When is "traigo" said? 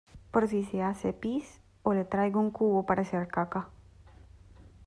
2.05-2.39